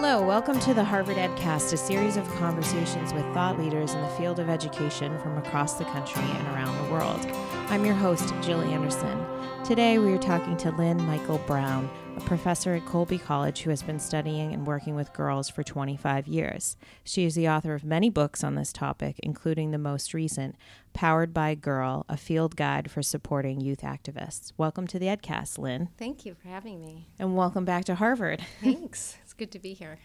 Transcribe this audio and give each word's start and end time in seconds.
Hello, 0.00 0.24
welcome 0.24 0.60
to 0.60 0.72
the 0.72 0.84
Harvard 0.84 1.16
EdCast, 1.16 1.72
a 1.72 1.76
series 1.76 2.16
of 2.16 2.24
conversations 2.36 3.12
with 3.12 3.24
thought 3.34 3.58
leaders 3.58 3.94
in 3.94 4.00
the 4.00 4.08
field 4.10 4.38
of 4.38 4.48
education 4.48 5.18
from 5.18 5.36
across 5.38 5.74
the 5.74 5.84
country 5.86 6.22
and 6.22 6.46
around 6.46 6.76
the 6.76 6.92
world. 6.92 7.26
I'm 7.68 7.84
your 7.84 7.96
host, 7.96 8.32
Jill 8.40 8.60
Anderson. 8.60 9.26
Today 9.64 9.98
we 9.98 10.12
are 10.12 10.18
talking 10.18 10.56
to 10.58 10.70
Lyn 10.70 11.04
Mikel 11.04 11.38
Brown, 11.48 11.90
a 12.16 12.20
professor 12.20 12.74
at 12.74 12.86
Colby 12.86 13.18
College 13.18 13.62
who 13.62 13.70
has 13.70 13.82
been 13.82 13.98
studying 13.98 14.54
and 14.54 14.68
working 14.68 14.94
with 14.94 15.12
girls 15.12 15.50
for 15.50 15.64
25 15.64 16.28
years. 16.28 16.76
She 17.02 17.24
is 17.24 17.34
the 17.34 17.48
author 17.48 17.74
of 17.74 17.82
many 17.82 18.08
books 18.08 18.44
on 18.44 18.54
this 18.54 18.72
topic, 18.72 19.16
including 19.24 19.72
the 19.72 19.78
most 19.78 20.14
recent, 20.14 20.54
Powered 20.94 21.34
by 21.34 21.56
Girl, 21.56 22.06
a 22.08 22.16
field 22.16 22.54
guide 22.54 22.88
for 22.88 23.02
supporting 23.02 23.60
youth 23.60 23.82
activists. 23.82 24.52
Welcome 24.56 24.86
to 24.86 24.98
the 25.00 25.06
EdCast, 25.06 25.58
Lynn. 25.58 25.88
Thank 25.98 26.24
you 26.24 26.34
for 26.34 26.48
having 26.48 26.80
me. 26.80 27.08
And 27.18 27.36
welcome 27.36 27.64
back 27.64 27.84
to 27.86 27.96
Harvard. 27.96 28.44
Thanks. 28.62 29.16
good 29.38 29.52
to 29.52 29.58
be 29.58 29.72
here. 29.72 29.98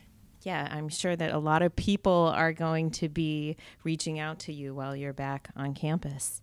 Yeah, 0.43 0.67
I'm 0.71 0.89
sure 0.89 1.15
that 1.15 1.31
a 1.31 1.39
lot 1.39 1.61
of 1.61 1.75
people 1.75 2.31
are 2.35 2.53
going 2.53 2.91
to 2.91 3.09
be 3.09 3.57
reaching 3.83 4.19
out 4.19 4.39
to 4.39 4.53
you 4.53 4.75
while 4.75 4.95
you're 4.95 5.13
back 5.13 5.49
on 5.55 5.73
campus. 5.73 6.41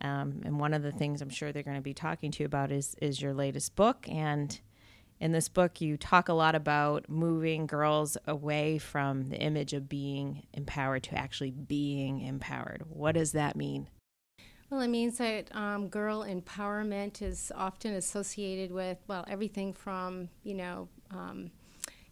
Um, 0.00 0.42
and 0.44 0.58
one 0.58 0.74
of 0.74 0.82
the 0.82 0.92
things 0.92 1.22
I'm 1.22 1.30
sure 1.30 1.52
they're 1.52 1.62
going 1.62 1.76
to 1.76 1.82
be 1.82 1.94
talking 1.94 2.30
to 2.32 2.42
you 2.42 2.46
about 2.46 2.72
is 2.72 2.96
is 3.00 3.22
your 3.22 3.32
latest 3.32 3.76
book. 3.76 4.06
And 4.08 4.58
in 5.20 5.30
this 5.30 5.48
book, 5.48 5.80
you 5.80 5.96
talk 5.96 6.28
a 6.28 6.32
lot 6.32 6.54
about 6.54 7.08
moving 7.08 7.66
girls 7.66 8.16
away 8.26 8.78
from 8.78 9.28
the 9.28 9.36
image 9.36 9.72
of 9.72 9.88
being 9.88 10.46
empowered 10.52 11.04
to 11.04 11.14
actually 11.14 11.52
being 11.52 12.20
empowered. 12.20 12.82
What 12.88 13.12
does 13.12 13.32
that 13.32 13.54
mean? 13.54 13.88
Well, 14.70 14.80
it 14.80 14.88
means 14.88 15.18
that 15.18 15.54
um, 15.54 15.88
girl 15.88 16.24
empowerment 16.24 17.22
is 17.22 17.52
often 17.54 17.94
associated 17.94 18.72
with 18.72 18.98
well 19.06 19.24
everything 19.28 19.74
from 19.74 20.30
you 20.42 20.54
know. 20.54 20.88
Um, 21.10 21.52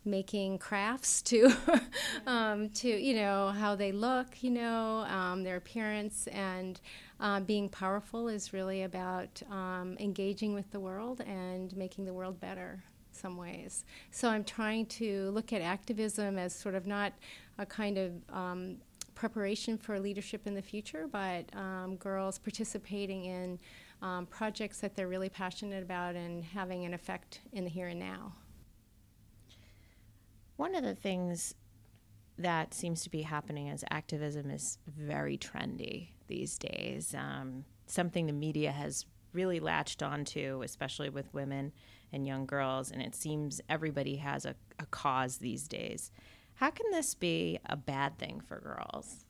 making 0.04 0.58
crafts 0.58 1.22
to 1.22 1.52
um, 2.26 2.68
to 2.70 2.88
you 2.88 3.14
know 3.14 3.48
how 3.48 3.74
they 3.74 3.92
look 3.92 4.42
you 4.42 4.50
know 4.50 5.04
um, 5.08 5.42
their 5.42 5.56
appearance. 5.56 6.26
And 6.28 6.80
uh, 7.20 7.40
being 7.40 7.68
powerful 7.68 8.28
is 8.28 8.52
really 8.52 8.82
about 8.82 9.42
um, 9.50 9.96
engaging 10.00 10.54
with 10.54 10.70
the 10.72 10.80
world 10.80 11.20
and 11.20 11.74
making 11.76 12.04
the 12.04 12.12
world 12.12 12.40
better 12.40 12.82
some 13.12 13.36
ways. 13.36 13.84
So 14.10 14.28
i'm 14.28 14.44
trying 14.44 14.86
to 14.86 15.30
look 15.30 15.52
at 15.52 15.62
activism 15.62 16.38
as 16.38 16.54
sort 16.54 16.74
of 16.74 16.86
not 16.86 17.12
a 17.58 17.66
kind 17.66 17.98
of 17.98 18.12
um, 18.30 18.76
preparation 19.14 19.76
for 19.78 20.00
leadership 20.00 20.46
in 20.46 20.54
the 20.54 20.62
future 20.62 21.06
but 21.06 21.44
um, 21.54 21.96
girls 21.96 22.38
participating 22.38 23.26
in 23.26 23.58
um, 24.00 24.26
projects 24.26 24.80
that 24.80 24.96
they're 24.96 25.06
really 25.06 25.28
passionate 25.28 25.82
about 25.82 26.16
and 26.16 26.42
having 26.42 26.84
an 26.84 26.94
effect 26.94 27.40
in 27.52 27.64
the 27.64 27.70
here 27.70 27.88
and 27.88 28.00
now 28.00 28.32
one 30.56 30.74
of 30.74 30.84
the 30.84 30.94
things 30.94 31.54
that 32.38 32.74
seems 32.74 33.02
to 33.02 33.10
be 33.10 33.22
happening 33.22 33.68
is 33.68 33.84
activism 33.90 34.50
is 34.50 34.78
very 34.86 35.38
trendy 35.38 36.08
these 36.28 36.58
days. 36.58 37.14
Um, 37.16 37.64
something 37.86 38.26
the 38.26 38.32
media 38.32 38.72
has 38.72 39.06
really 39.32 39.60
latched 39.60 40.02
onto, 40.02 40.62
especially 40.62 41.08
with 41.08 41.32
women 41.32 41.72
and 42.12 42.26
young 42.26 42.46
girls, 42.46 42.90
and 42.90 43.02
it 43.02 43.14
seems 43.14 43.60
everybody 43.68 44.16
has 44.16 44.44
a, 44.44 44.54
a 44.78 44.86
cause 44.86 45.38
these 45.38 45.68
days. 45.68 46.10
How 46.54 46.70
can 46.70 46.90
this 46.90 47.14
be 47.14 47.58
a 47.66 47.76
bad 47.76 48.18
thing 48.18 48.40
for 48.40 48.60
girls? 48.60 49.24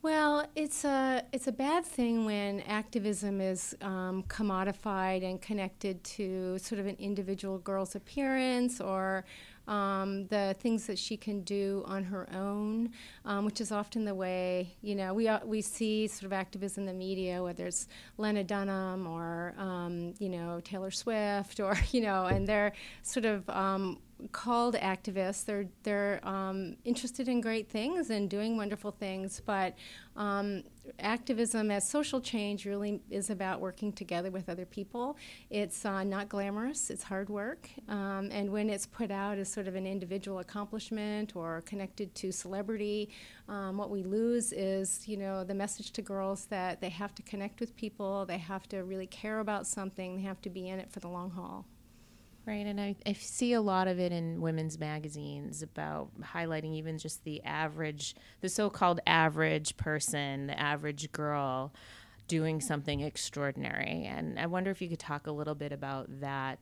Well, 0.00 0.48
it's 0.54 0.84
a 0.84 1.24
it's 1.32 1.48
a 1.48 1.52
bad 1.52 1.84
thing 1.84 2.24
when 2.24 2.60
activism 2.60 3.40
is 3.40 3.76
um, 3.80 4.22
commodified 4.28 5.28
and 5.28 5.40
connected 5.40 6.04
to 6.04 6.58
sort 6.58 6.78
of 6.78 6.86
an 6.86 6.96
individual 7.00 7.58
girl's 7.58 7.96
appearance 7.96 8.80
or 8.80 9.24
um, 9.68 10.26
the 10.28 10.56
things 10.58 10.86
that 10.86 10.98
she 10.98 11.16
can 11.16 11.42
do 11.42 11.84
on 11.86 12.02
her 12.04 12.28
own, 12.32 12.90
um, 13.24 13.44
which 13.44 13.60
is 13.60 13.70
often 13.70 14.04
the 14.04 14.14
way, 14.14 14.74
you 14.80 14.94
know, 14.94 15.12
we, 15.14 15.28
uh, 15.28 15.40
we 15.44 15.60
see 15.60 16.06
sort 16.08 16.24
of 16.24 16.32
activism 16.32 16.82
in 16.82 16.86
the 16.86 16.94
media, 16.94 17.42
whether 17.42 17.66
it's 17.66 17.86
Lena 18.16 18.42
Dunham 18.42 19.06
or, 19.06 19.54
um, 19.58 20.14
you 20.18 20.30
know, 20.30 20.60
Taylor 20.64 20.90
Swift 20.90 21.60
or, 21.60 21.76
you 21.92 22.00
know, 22.00 22.24
and 22.24 22.48
they're 22.48 22.72
sort 23.02 23.26
of 23.26 23.48
um, 23.50 23.98
called 24.32 24.74
activists. 24.74 25.44
They're 25.44 25.66
they're 25.82 26.20
um, 26.26 26.76
interested 26.84 27.28
in 27.28 27.40
great 27.40 27.68
things 27.68 28.10
and 28.10 28.28
doing 28.28 28.56
wonderful 28.56 28.90
things, 28.90 29.40
but 29.44 29.74
um, 30.16 30.64
activism 30.98 31.70
as 31.70 31.88
social 31.88 32.20
change 32.20 32.66
really 32.66 33.00
is 33.10 33.30
about 33.30 33.60
working 33.60 33.92
together 33.92 34.30
with 34.30 34.48
other 34.48 34.66
people. 34.66 35.16
It's 35.50 35.84
uh, 35.84 36.02
not 36.04 36.28
glamorous. 36.28 36.90
It's 36.90 37.04
hard 37.04 37.28
work, 37.28 37.68
um, 37.88 38.28
and 38.32 38.50
when 38.50 38.68
it's 38.68 38.86
put 38.86 39.10
out 39.10 39.38
as 39.38 39.50
sort 39.50 39.68
of 39.68 39.74
an 39.74 39.86
individual 39.86 40.40
accomplishment 40.40 41.36
or 41.36 41.62
connected 41.66 42.14
to 42.16 42.32
celebrity, 42.32 43.10
um, 43.48 43.76
what 43.76 43.90
we 43.90 44.02
lose 44.02 44.52
is 44.52 45.06
you 45.06 45.16
know 45.16 45.44
the 45.44 45.54
message 45.54 45.92
to 45.92 46.02
girls 46.02 46.46
that 46.46 46.80
they 46.80 46.90
have 46.90 47.14
to 47.14 47.22
connect 47.22 47.60
with 47.60 47.76
people. 47.76 48.26
They 48.26 48.38
have 48.38 48.68
to 48.70 48.78
really 48.84 49.06
care 49.06 49.40
about 49.40 49.66
something. 49.66 50.16
They 50.16 50.22
have 50.22 50.42
to 50.42 50.50
be 50.50 50.68
in 50.68 50.80
it 50.80 50.90
for 50.90 51.00
the 51.00 51.08
long 51.08 51.30
haul. 51.30 51.66
Right, 52.48 52.64
and 52.64 52.80
I, 52.80 52.96
I 53.04 53.12
see 53.12 53.52
a 53.52 53.60
lot 53.60 53.88
of 53.88 54.00
it 54.00 54.10
in 54.10 54.40
women's 54.40 54.78
magazines 54.78 55.62
about 55.62 56.18
highlighting 56.18 56.76
even 56.76 56.96
just 56.96 57.22
the 57.24 57.42
average, 57.42 58.14
the 58.40 58.48
so 58.48 58.70
called 58.70 59.00
average 59.06 59.76
person, 59.76 60.46
the 60.46 60.58
average 60.58 61.12
girl 61.12 61.74
doing 62.26 62.62
something 62.62 63.00
extraordinary. 63.00 64.06
And 64.06 64.40
I 64.40 64.46
wonder 64.46 64.70
if 64.70 64.80
you 64.80 64.88
could 64.88 64.98
talk 64.98 65.26
a 65.26 65.30
little 65.30 65.54
bit 65.54 65.72
about 65.72 66.06
that 66.22 66.58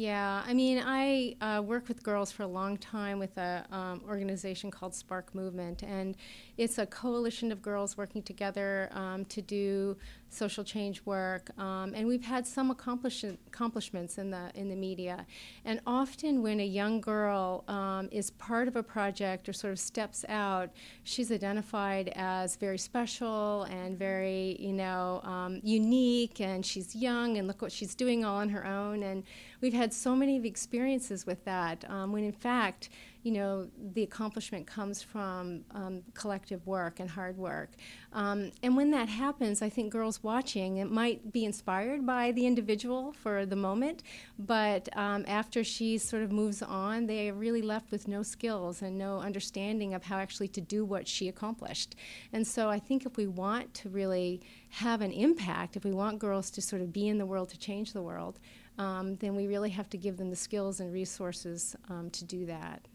yeah, 0.00 0.44
I 0.46 0.54
mean, 0.54 0.80
I 0.86 1.34
uh, 1.40 1.60
with 1.60 2.04
girls 2.04 2.30
for 2.30 2.44
a 2.44 2.46
long 2.46 2.76
time 2.76 3.18
with 3.18 3.36
an 3.36 3.64
um, 3.72 4.00
organization 4.06 4.70
called 4.70 4.94
Spark 4.94 5.34
Movement, 5.34 5.82
and 5.82 6.14
it's 6.56 6.78
a 6.78 6.86
coalition 6.86 7.50
of 7.50 7.60
girls 7.60 7.96
working 7.96 8.22
together 8.22 8.90
um, 8.92 9.24
to 9.24 9.42
do 9.42 9.96
social 10.30 10.62
change 10.62 11.04
work. 11.04 11.50
Um, 11.58 11.94
and 11.96 12.06
we've 12.06 12.24
had 12.24 12.46
some 12.46 12.70
accomplish- 12.70 13.24
accomplishments 13.24 14.18
in 14.18 14.30
the 14.30 14.52
in 14.54 14.68
the 14.68 14.76
media. 14.76 15.26
And 15.64 15.80
often, 15.84 16.42
when 16.42 16.60
a 16.60 16.66
young 16.66 17.00
girl 17.00 17.64
um, 17.66 18.08
is 18.12 18.30
part 18.30 18.68
of 18.68 18.76
a 18.76 18.84
project 18.84 19.48
or 19.48 19.52
sort 19.52 19.72
of 19.72 19.80
steps 19.80 20.24
out, 20.28 20.70
she's 21.02 21.32
identified 21.32 22.12
as 22.14 22.54
very 22.54 22.78
special 22.78 23.64
and 23.64 23.98
very, 23.98 24.56
you 24.60 24.74
know, 24.74 25.22
um, 25.24 25.58
unique. 25.64 26.40
And 26.40 26.64
she's 26.64 26.94
young, 26.94 27.36
and 27.36 27.48
look 27.48 27.62
what 27.62 27.72
she's 27.72 27.96
doing 27.96 28.24
all 28.24 28.36
on 28.36 28.48
her 28.50 28.64
own. 28.64 29.02
And 29.02 29.24
we've 29.60 29.72
had 29.72 29.92
so 29.92 30.14
many 30.14 30.46
experiences 30.46 31.26
with 31.26 31.44
that. 31.44 31.84
Um, 31.90 32.12
when 32.12 32.24
in 32.24 32.32
fact, 32.32 32.88
you 33.22 33.32
know, 33.32 33.68
the 33.92 34.02
accomplishment 34.02 34.66
comes 34.66 35.02
from 35.02 35.64
um, 35.74 36.02
collective 36.14 36.66
work 36.66 37.00
and 37.00 37.10
hard 37.10 37.36
work. 37.36 37.70
Um, 38.12 38.52
and 38.62 38.76
when 38.76 38.90
that 38.92 39.08
happens, 39.08 39.60
I 39.60 39.68
think 39.68 39.92
girls 39.92 40.22
watching 40.22 40.76
it 40.78 40.90
might 40.90 41.32
be 41.32 41.44
inspired 41.44 42.06
by 42.06 42.32
the 42.32 42.46
individual 42.46 43.12
for 43.12 43.44
the 43.44 43.56
moment, 43.56 44.02
but 44.38 44.88
um, 44.96 45.24
after 45.26 45.64
she 45.64 45.98
sort 45.98 46.22
of 46.22 46.30
moves 46.30 46.62
on, 46.62 47.06
they 47.06 47.28
are 47.28 47.34
really 47.34 47.60
left 47.60 47.90
with 47.90 48.06
no 48.06 48.22
skills 48.22 48.82
and 48.82 48.96
no 48.96 49.20
understanding 49.20 49.94
of 49.94 50.04
how 50.04 50.16
actually 50.16 50.48
to 50.48 50.60
do 50.60 50.84
what 50.84 51.08
she 51.08 51.28
accomplished. 51.28 51.96
And 52.32 52.46
so 52.46 52.68
I 52.68 52.78
think 52.78 53.04
if 53.04 53.16
we 53.16 53.26
want 53.26 53.74
to 53.74 53.88
really 53.88 54.40
have 54.70 55.00
an 55.00 55.12
impact, 55.12 55.76
if 55.76 55.84
we 55.84 55.92
want 55.92 56.18
girls 56.18 56.50
to 56.52 56.62
sort 56.62 56.82
of 56.82 56.92
be 56.92 57.08
in 57.08 57.18
the 57.18 57.26
world 57.26 57.48
to 57.50 57.58
change 57.58 57.92
the 57.92 58.02
world, 58.02 58.38
um, 58.78 59.16
then 59.16 59.34
we 59.34 59.46
really 59.46 59.70
have 59.70 59.90
to 59.90 59.98
give 59.98 60.16
them 60.16 60.30
the 60.30 60.36
skills 60.36 60.80
and 60.80 60.92
resources 60.92 61.76
um, 61.88 62.10
to 62.10 62.24
do 62.24 62.46
that. 62.46 62.86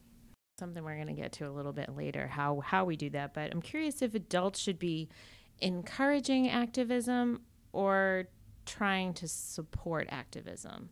Something 0.59 0.83
we're 0.83 0.95
going 0.95 1.07
to 1.07 1.13
get 1.13 1.31
to 1.33 1.47
a 1.47 1.51
little 1.51 1.73
bit 1.73 1.95
later, 1.95 2.27
how 2.27 2.61
how 2.61 2.85
we 2.85 2.95
do 2.95 3.09
that. 3.11 3.33
But 3.33 3.51
I'm 3.51 3.61
curious 3.61 4.01
if 4.01 4.13
adults 4.15 4.59
should 4.59 4.79
be 4.79 5.09
encouraging 5.59 6.49
activism 6.49 7.41
or 7.71 8.27
trying 8.65 9.13
to 9.15 9.27
support 9.27 10.07
activism. 10.09 10.89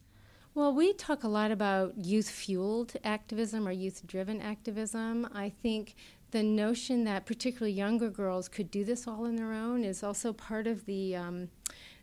Well, 0.54 0.74
we 0.74 0.92
talk 0.94 1.24
a 1.24 1.30
lot 1.30 1.52
about 1.52 1.98
youth 1.98 2.30
fueled 2.30 2.94
activism 3.06 3.66
or 3.68 3.72
youth 3.72 4.06
driven 4.06 4.42
activism. 4.42 5.28
I 5.34 5.50
think 5.50 5.96
the 6.32 6.44
notion 6.44 7.06
that 7.06 7.26
particularly 7.26 7.72
younger 7.72 8.10
girls 8.10 8.50
could 8.50 8.70
do 8.70 8.84
this 8.84 9.08
all 9.08 9.26
on 9.26 9.38
their 9.38 9.54
own 9.54 9.86
is 9.86 10.04
also 10.04 10.34
part 10.34 10.68
of 10.68 10.86
the, 10.86 11.16
um, 11.16 11.50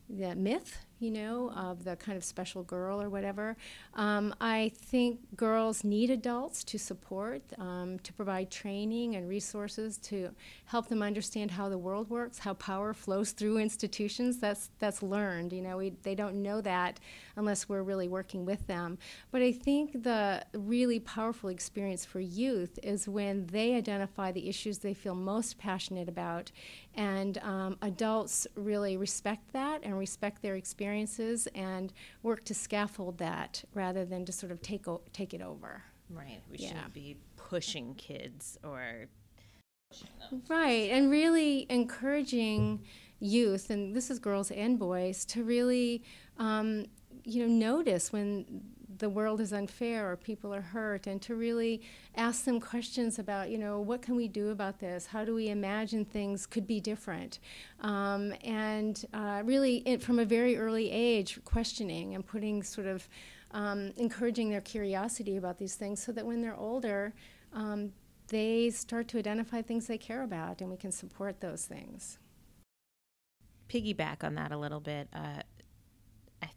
the 0.08 0.35
myth 0.35 0.87
you 1.00 1.11
know, 1.11 1.50
of 1.55 1.85
the 1.85 1.97
kind 1.97 2.17
of 2.17 2.25
special 2.25 2.62
girl 2.62 3.00
or 3.00 3.09
whatever. 3.09 3.56
Um, 3.95 4.35
I 4.41 4.73
think 4.75 5.21
girls 5.37 5.85
need 5.85 6.11
adults 6.11 6.65
to 6.65 6.79
support, 6.79 7.43
um, 7.59 7.99
to 8.00 8.12
provide 8.12 8.50
training 8.50 9.15
and 9.15 9.29
resources 9.29 9.97
to 9.99 10.31
help 10.67 10.89
them 10.89 11.03
understand 11.03 11.53
how 11.53 11.69
the 11.69 11.79
world 11.79 12.11
works, 12.11 12.39
how 12.39 12.55
power 12.55 12.93
flows 12.93 13.33
through 13.33 13.59
institutions. 13.59 14.39
That's 14.39 14.71
that's 14.79 15.03
learned. 15.03 15.53
You 15.53 15.62
know, 15.62 15.77
we, 15.77 15.91
they 16.03 16.15
don't 16.15 16.43
know 16.43 16.61
that 16.62 16.99
unless 17.37 17.69
we're 17.69 17.83
really 17.83 18.09
working 18.09 18.45
with 18.45 18.67
them. 18.67 18.99
But 19.31 19.43
I 19.43 19.53
think 19.53 20.03
the 20.03 20.45
really 20.53 20.99
powerful 20.99 21.49
experience 21.49 22.05
for 22.05 22.21
youth 22.21 22.79
is 22.83 23.09
when 23.09 23.47
they 23.47 23.75
identify 23.75 24.33
the 24.33 24.49
issues 24.49 24.79
they 24.79 24.95
feel 24.95 25.15
most 25.15 25.59
passionate 25.59 26.09
about, 26.09 26.50
and 26.95 27.39
um, 27.39 27.77
adults 27.83 28.47
really 28.56 28.97
respect 28.97 29.53
that 29.53 29.81
and 29.85 29.97
respect 29.97 30.43
their 30.43 30.56
experiences 30.93 31.46
and 31.55 31.93
work 32.23 32.44
to 32.46 32.55
scaffold 32.55 33.19
that 33.19 33.64
rather 33.75 34.05
than 34.05 34.25
to 34.25 34.32
sort 34.32 34.50
of 34.52 34.61
take 34.62 34.88
o- 34.88 35.02
take 35.12 35.35
it 35.35 35.43
over. 35.43 35.82
Right. 36.11 36.40
We 36.50 36.58
Yeah. 36.58 36.69
shouldn't 36.69 36.94
be 36.94 37.17
pushing 37.37 37.94
kids 37.94 38.58
or 38.64 39.08
pushing 39.90 40.08
them. 40.19 40.43
Right, 40.49 40.90
and 40.90 41.11
really 41.11 41.67
encouraging 41.70 42.85
youth, 43.20 43.70
and 43.70 43.94
this 43.94 44.11
is 44.11 44.19
girls 44.19 44.50
and 44.50 44.79
boys, 44.79 45.25
to 45.26 45.44
really, 45.44 46.02
um, 46.38 46.87
you 47.25 47.46
know, 47.46 47.52
notice 47.52 48.12
when 48.12 48.62
the 48.99 49.09
world 49.09 49.41
is 49.41 49.53
unfair 49.53 50.11
or 50.11 50.17
people 50.17 50.55
are 50.55 50.61
hurt, 50.61 51.06
and 51.06 51.21
to 51.23 51.35
really 51.35 51.83
ask 52.17 52.45
them 52.45 52.61
questions 52.61 53.19
about, 53.19 53.50
you 53.50 53.59
know, 53.59 53.81
what 53.81 54.03
can 54.03 54.17
we 54.17 54.29
do 54.29 54.50
about 54.50 54.79
this? 54.79 55.06
How 55.06 55.25
do 55.25 55.35
we 55.35 55.49
imagine 55.49 56.05
things 56.05 56.47
could 56.47 56.67
be 56.67 56.81
different? 56.81 57.39
Um, 57.81 58.35
and 58.45 59.05
uh, 59.15 59.43
really, 59.45 59.83
it, 59.87 60.03
from 60.03 60.19
a 60.19 60.25
very 60.25 60.56
early 60.56 60.91
age, 60.91 61.39
questioning 61.45 62.15
and 62.15 62.27
putting 62.27 62.62
sort 62.62 62.87
of 62.87 63.09
um, 63.53 63.93
encouraging 63.97 64.50
their 64.50 64.61
curiosity 64.61 65.37
about 65.37 65.59
these 65.59 65.75
things, 65.75 66.03
so 66.03 66.12
that 66.12 66.27
when 66.27 66.43
they're 66.43 66.56
older. 66.56 67.15
Um, 67.53 67.93
they 68.31 68.69
start 68.69 69.09
to 69.09 69.19
identify 69.19 69.62
things 69.62 69.87
they 69.87 69.97
care 69.97 70.23
about, 70.23 70.61
and 70.61 70.71
we 70.71 70.77
can 70.77 70.93
support 70.93 71.41
those 71.41 71.65
things. 71.65 72.19
piggyback 73.69 74.25
on 74.25 74.35
that 74.35 74.53
a 74.53 74.56
little 74.56 74.81
bit. 74.81 75.09
Uh, 75.12 75.43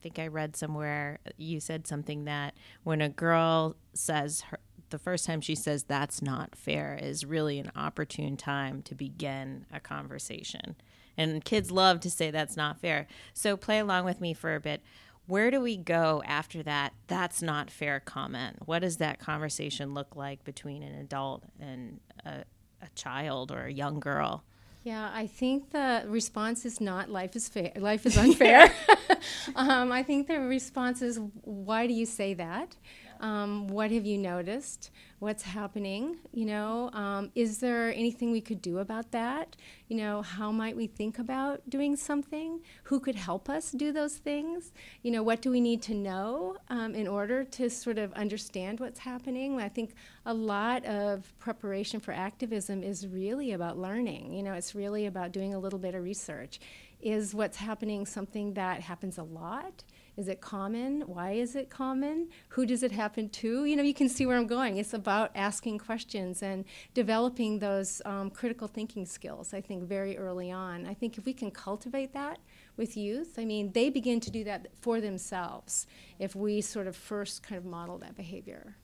think 0.01 0.19
I 0.19 0.27
read 0.27 0.55
somewhere 0.55 1.19
you 1.37 1.59
said 1.59 1.87
something 1.87 2.25
that 2.25 2.55
when 2.83 3.01
a 3.01 3.09
girl 3.09 3.75
says 3.93 4.41
her, 4.41 4.59
the 4.89 4.99
first 4.99 5.25
time 5.25 5.41
she 5.41 5.55
says 5.55 5.83
that's 5.83 6.21
not 6.21 6.55
fair 6.55 6.99
is 7.01 7.25
really 7.25 7.59
an 7.59 7.71
opportune 7.75 8.37
time 8.37 8.81
to 8.83 8.93
begin 8.93 9.65
a 9.71 9.79
conversation. 9.79 10.75
And 11.17 11.43
kids 11.43 11.71
love 11.71 11.99
to 12.01 12.09
say 12.09 12.29
that's 12.31 12.57
not 12.57 12.79
fair. 12.79 13.07
So 13.33 13.57
play 13.57 13.79
along 13.79 14.05
with 14.05 14.21
me 14.21 14.33
for 14.33 14.53
a 14.55 14.59
bit. 14.59 14.81
Where 15.27 15.51
do 15.51 15.61
we 15.61 15.77
go 15.77 16.21
after 16.25 16.61
that? 16.63 16.93
That's 17.07 17.41
not 17.41 17.69
fair 17.69 17.99
comment. 17.99 18.57
What 18.65 18.79
does 18.79 18.97
that 18.97 19.19
conversation 19.19 19.93
look 19.93 20.15
like 20.15 20.43
between 20.43 20.83
an 20.83 20.95
adult 20.95 21.43
and 21.59 21.99
a, 22.25 22.43
a 22.81 22.89
child 22.95 23.51
or 23.51 23.65
a 23.65 23.71
young 23.71 23.99
girl? 23.99 24.43
Yeah, 24.83 25.11
I 25.13 25.27
think 25.27 25.69
the 25.71 26.03
response 26.07 26.65
is 26.65 26.81
not 26.81 27.09
life 27.09 27.35
is 27.35 27.47
fair. 27.47 27.71
Life 27.75 28.05
is 28.05 28.17
unfair. 28.17 28.73
um, 29.55 29.91
I 29.91 30.03
think 30.03 30.27
the 30.27 30.39
response 30.39 31.01
is 31.01 31.19
why 31.43 31.87
do 31.87 31.93
you 31.93 32.05
say 32.05 32.33
that? 32.35 32.75
Um, 33.21 33.67
what 33.67 33.91
have 33.91 34.05
you 34.05 34.17
noticed? 34.17 34.89
What's 35.19 35.43
happening? 35.43 36.17
You 36.33 36.45
know, 36.45 36.89
um, 36.93 37.31
is 37.35 37.59
there 37.59 37.93
anything 37.93 38.31
we 38.31 38.41
could 38.41 38.63
do 38.63 38.79
about 38.79 39.11
that? 39.11 39.55
You 39.87 39.97
know, 39.97 40.23
how 40.23 40.51
might 40.51 40.75
we 40.75 40.87
think 40.87 41.19
about 41.19 41.61
doing 41.69 41.95
something? 41.95 42.61
Who 42.85 42.99
could 42.99 43.13
help 43.13 43.47
us 43.47 43.71
do 43.71 43.91
those 43.91 44.15
things? 44.15 44.73
You 45.03 45.11
know, 45.11 45.21
what 45.21 45.43
do 45.43 45.51
we 45.51 45.61
need 45.61 45.83
to 45.83 45.93
know 45.93 46.57
um, 46.69 46.95
in 46.95 47.07
order 47.07 47.43
to 47.43 47.69
sort 47.69 47.99
of 47.99 48.11
understand 48.13 48.79
what's 48.79 48.99
happening? 48.99 49.61
I 49.61 49.69
think 49.69 49.93
a 50.25 50.33
lot 50.33 50.83
of 50.85 51.31
preparation 51.37 51.99
for 51.99 52.13
activism 52.13 52.81
is 52.81 53.05
really 53.05 53.51
about 53.51 53.77
learning. 53.77 54.33
You 54.33 54.41
know, 54.41 54.53
it's 54.53 54.73
really 54.73 55.05
about 55.05 55.31
doing 55.31 55.53
a 55.53 55.59
little 55.59 55.79
bit 55.79 55.93
of 55.93 56.03
research. 56.03 56.59
Is 56.99 57.35
what's 57.35 57.57
happening 57.57 58.07
something 58.07 58.55
that 58.55 58.81
happens 58.81 59.19
a 59.19 59.23
lot? 59.23 59.83
Is 60.21 60.27
it 60.27 60.39
common? 60.39 61.01
Why 61.07 61.31
is 61.31 61.55
it 61.55 61.71
common? 61.71 62.29
Who 62.49 62.67
does 62.67 62.83
it 62.83 62.91
happen 62.91 63.27
to? 63.29 63.65
You 63.65 63.75
know, 63.75 63.81
you 63.81 63.95
can 63.95 64.07
see 64.07 64.27
where 64.27 64.37
I'm 64.37 64.45
going. 64.45 64.77
It's 64.77 64.93
about 64.93 65.31
asking 65.33 65.79
questions 65.79 66.43
and 66.43 66.63
developing 66.93 67.57
those 67.57 68.03
um, 68.05 68.29
critical 68.29 68.67
thinking 68.67 69.07
skills, 69.07 69.51
I 69.51 69.61
think, 69.61 69.81
very 69.81 70.19
early 70.19 70.51
on. 70.51 70.85
I 70.85 70.93
think 70.93 71.17
if 71.17 71.25
we 71.25 71.33
can 71.33 71.49
cultivate 71.49 72.13
that 72.13 72.37
with 72.77 72.95
youth, 72.95 73.39
I 73.39 73.45
mean, 73.45 73.71
they 73.71 73.89
begin 73.89 74.19
to 74.19 74.29
do 74.29 74.43
that 74.43 74.67
for 74.79 75.01
themselves 75.01 75.87
if 76.19 76.35
we 76.35 76.61
sort 76.61 76.85
of 76.85 76.95
first 76.95 77.41
kind 77.41 77.57
of 77.57 77.65
model 77.65 77.97
that 77.97 78.15
behavior. 78.15 78.75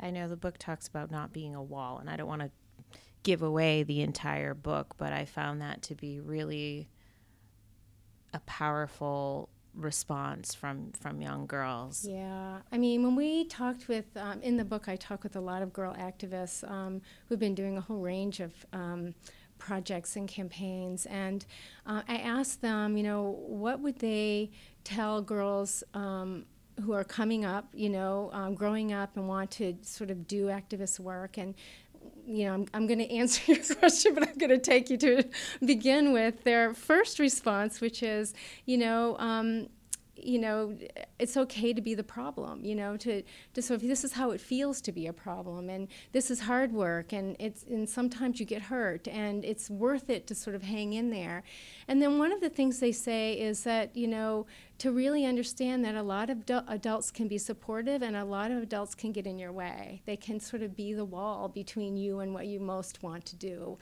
I 0.00 0.10
know 0.10 0.26
the 0.26 0.36
book 0.36 0.58
talks 0.58 0.88
about 0.88 1.12
not 1.12 1.32
being 1.32 1.54
a 1.54 1.62
wall, 1.62 1.98
and 1.98 2.10
I 2.10 2.16
don't 2.16 2.26
want 2.26 2.42
to 2.42 2.50
give 3.22 3.42
away 3.42 3.84
the 3.84 4.00
entire 4.00 4.54
book, 4.54 4.96
but 4.98 5.12
I 5.12 5.24
found 5.24 5.60
that 5.60 5.82
to 5.82 5.94
be 5.94 6.18
really 6.18 6.88
a 8.34 8.40
powerful 8.40 9.50
response 9.78 10.54
from 10.54 10.92
from 10.92 11.20
young 11.20 11.46
girls. 11.46 12.04
Yeah, 12.04 12.58
I 12.70 12.78
mean, 12.78 13.02
when 13.02 13.16
we 13.16 13.44
talked 13.44 13.88
with 13.88 14.04
um, 14.16 14.40
in 14.42 14.56
the 14.56 14.64
book, 14.64 14.88
I 14.88 14.96
talk 14.96 15.22
with 15.22 15.36
a 15.36 15.40
lot 15.40 15.62
of 15.62 15.72
girl 15.72 15.94
activists 15.94 16.68
um, 16.68 17.00
who've 17.28 17.38
been 17.38 17.54
doing 17.54 17.76
a 17.78 17.80
whole 17.80 18.00
range 18.00 18.40
of. 18.40 18.52
Um, 18.72 19.14
projects 19.58 20.14
and 20.14 20.28
campaigns 20.28 21.04
and 21.06 21.44
uh, 21.84 22.00
i 22.06 22.18
asked 22.18 22.62
them 22.62 22.96
you 22.96 23.02
know 23.02 23.40
what 23.44 23.80
would 23.80 23.98
they 23.98 24.48
tell 24.84 25.20
girls 25.20 25.82
um, 25.94 26.46
who 26.80 26.92
are 26.92 27.02
coming 27.02 27.44
up 27.44 27.66
you 27.74 27.88
know 27.88 28.30
um, 28.32 28.54
growing 28.54 28.92
up 28.92 29.16
and 29.16 29.26
want 29.26 29.50
to 29.50 29.76
sort 29.82 30.10
of 30.10 30.28
do 30.28 30.46
activist 30.46 31.00
work 31.00 31.38
and 31.38 31.54
you 32.26 32.44
know, 32.46 32.54
I'm, 32.54 32.66
I'm 32.74 32.86
going 32.86 32.98
to 33.06 33.10
answer 33.10 33.52
your 33.52 33.62
question, 33.78 34.14
but 34.14 34.28
I'm 34.28 34.36
going 34.36 34.50
to 34.50 34.58
take 34.58 34.90
you 34.90 34.96
to 34.98 35.24
begin 35.64 36.12
with 36.12 36.44
their 36.44 36.74
first 36.74 37.18
response, 37.18 37.80
which 37.80 38.02
is, 38.02 38.34
you 38.66 38.78
know, 38.78 39.16
um, 39.18 39.68
you 40.22 40.38
know, 40.38 40.76
it's 41.18 41.36
okay 41.36 41.72
to 41.72 41.80
be 41.80 41.94
the 41.94 42.02
problem, 42.02 42.64
you 42.64 42.74
know, 42.74 42.96
to, 42.96 43.22
to 43.54 43.62
sort 43.62 43.82
of, 43.82 43.88
this 43.88 44.04
is 44.04 44.12
how 44.12 44.30
it 44.30 44.40
feels 44.40 44.80
to 44.82 44.92
be 44.92 45.06
a 45.06 45.12
problem, 45.12 45.68
and 45.68 45.88
this 46.12 46.30
is 46.30 46.40
hard 46.40 46.72
work, 46.72 47.12
and 47.12 47.36
it's, 47.38 47.64
and 47.64 47.88
sometimes 47.88 48.40
you 48.40 48.46
get 48.46 48.62
hurt, 48.62 49.06
and 49.08 49.44
it's 49.44 49.70
worth 49.70 50.10
it 50.10 50.26
to 50.26 50.34
sort 50.34 50.56
of 50.56 50.62
hang 50.62 50.92
in 50.92 51.10
there. 51.10 51.42
And 51.86 52.00
then 52.02 52.18
one 52.18 52.32
of 52.32 52.40
the 52.40 52.50
things 52.50 52.80
they 52.80 52.92
say 52.92 53.34
is 53.34 53.64
that, 53.64 53.96
you 53.96 54.06
know, 54.06 54.46
to 54.78 54.92
really 54.92 55.26
understand 55.26 55.84
that 55.84 55.96
a 55.96 56.02
lot 56.02 56.30
of 56.30 56.46
du- 56.46 56.64
adults 56.68 57.10
can 57.10 57.26
be 57.26 57.36
supportive 57.36 58.00
and 58.00 58.14
a 58.14 58.24
lot 58.24 58.52
of 58.52 58.62
adults 58.62 58.94
can 58.94 59.10
get 59.10 59.26
in 59.26 59.36
your 59.36 59.50
way. 59.50 60.02
They 60.06 60.16
can 60.16 60.38
sort 60.38 60.62
of 60.62 60.76
be 60.76 60.92
the 60.92 61.04
wall 61.04 61.48
between 61.48 61.96
you 61.96 62.20
and 62.20 62.32
what 62.32 62.46
you 62.46 62.60
most 62.60 63.02
want 63.02 63.24
to 63.26 63.36
do. 63.36 63.78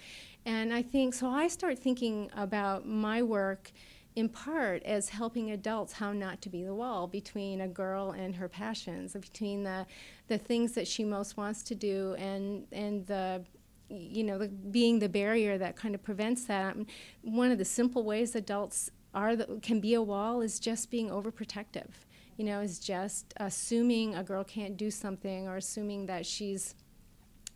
And 0.46 0.72
I 0.72 0.80
think, 0.80 1.12
so 1.12 1.28
I 1.28 1.48
start 1.48 1.78
thinking 1.78 2.30
about 2.34 2.86
my 2.88 3.22
work 3.22 3.72
in 4.16 4.30
part 4.30 4.82
as 4.84 5.10
helping 5.10 5.50
adults 5.50 5.92
how 5.92 6.10
not 6.10 6.40
to 6.40 6.48
be 6.48 6.64
the 6.64 6.74
wall 6.74 7.06
between 7.06 7.60
a 7.60 7.68
girl 7.68 8.10
and 8.12 8.34
her 8.34 8.48
passions, 8.48 9.12
between 9.12 9.62
the, 9.62 9.86
the 10.28 10.38
things 10.38 10.72
that 10.72 10.88
she 10.88 11.04
most 11.04 11.36
wants 11.36 11.62
to 11.62 11.74
do 11.74 12.14
and, 12.18 12.66
and 12.72 13.06
the 13.06 13.44
you 13.88 14.24
know, 14.24 14.38
the, 14.38 14.48
being 14.48 14.98
the 14.98 15.08
barrier 15.08 15.58
that 15.58 15.76
kind 15.76 15.94
of 15.94 16.02
prevents 16.02 16.46
that. 16.46 16.74
Um, 16.74 16.86
one 17.22 17.52
of 17.52 17.58
the 17.58 17.64
simple 17.64 18.02
ways 18.02 18.34
adults 18.34 18.90
are 19.14 19.36
the, 19.36 19.60
can 19.62 19.78
be 19.80 19.94
a 19.94 20.02
wall 20.02 20.40
is 20.40 20.58
just 20.58 20.90
being 20.90 21.08
overprotective. 21.08 21.90
You 22.36 22.44
know, 22.44 22.60
is 22.60 22.78
just 22.80 23.32
assuming 23.36 24.14
a 24.14 24.24
girl 24.24 24.44
can't 24.44 24.76
do 24.76 24.90
something 24.90 25.46
or 25.46 25.56
assuming 25.56 26.06
that 26.06 26.26
she's 26.26 26.74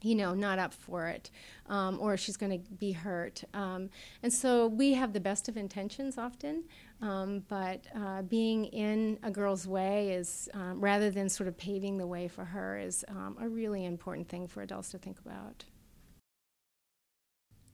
you 0.02 0.14
know, 0.14 0.35
not 0.35 0.59
up 0.59 0.73
for 0.73 1.09
it, 1.09 1.30
um, 1.69 1.99
or 2.00 2.16
she's 2.16 2.37
going 2.37 2.52
to 2.52 2.71
be 2.75 2.92
hurt. 2.92 3.45
Um, 3.52 3.90
and 4.23 4.33
so 4.33 4.66
we 4.66 4.95
have 4.95 5.12
the 5.12 5.21
best 5.21 5.49
of 5.49 5.57
intentions 5.57 6.16
often, 6.16 6.64
um, 7.02 7.45
but 7.49 7.87
uh, 7.95 8.23
being 8.23 8.66
in 8.66 9.19
a 9.23 9.30
girl's 9.30 9.66
way 9.66 10.12
is, 10.12 10.49
um, 10.54 10.80
rather 10.80 11.11
than 11.11 11.28
sort 11.28 11.49
of 11.49 11.57
paving 11.57 11.99
the 11.99 12.07
way 12.07 12.28
for 12.28 12.45
her, 12.45 12.78
is 12.78 13.04
um, 13.09 13.37
a 13.40 13.49
really 13.49 13.85
important 13.85 14.28
thing 14.28 14.47
for 14.47 14.62
adults 14.62 14.90
to 14.90 14.99
think 14.99 15.19
about. 15.19 15.64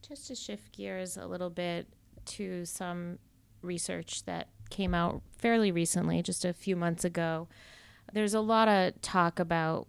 Just 0.07 0.29
to 0.29 0.35
shift 0.35 0.73
gears 0.73 1.17
a 1.17 1.27
little 1.27 1.51
bit 1.51 1.89
to 2.27 2.65
some 2.65 3.19
research 3.63 4.25
that 4.25 4.49
came 4.71 4.95
out 4.95 5.23
fairly 5.39 5.73
recently, 5.73 6.23
just 6.23 6.45
a 6.45 6.53
few 6.53 6.77
months 6.77 7.05
ago, 7.05 7.49
there's 8.13 8.35
a 8.35 8.41
lot 8.41 8.69
of 8.69 9.01
talk 9.03 9.39
about 9.39 9.89